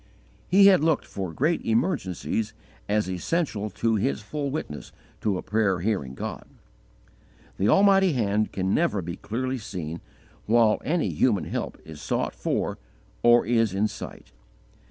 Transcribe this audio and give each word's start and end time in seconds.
He 0.47 0.65
had 0.65 0.83
looked 0.83 1.05
for 1.05 1.31
great 1.31 1.63
emergencies 1.63 2.53
as 2.89 3.07
essential 3.07 3.69
to 3.69 3.97
his 3.97 4.19
full 4.21 4.49
witness 4.49 4.91
to 5.21 5.37
a 5.37 5.43
prayer 5.43 5.79
hearing 5.81 6.15
God. 6.15 6.45
The 7.59 7.67
almighty 7.69 8.13
Hand 8.13 8.51
can 8.51 8.73
never 8.73 9.03
be 9.03 9.15
clearly 9.17 9.59
seen 9.59 10.01
while 10.47 10.81
any 10.83 11.09
human 11.11 11.43
help 11.43 11.79
is 11.85 12.01
sought 12.01 12.33
for 12.33 12.79
or 13.21 13.45
is 13.45 13.75
in 13.75 13.87
sight. 13.87 14.31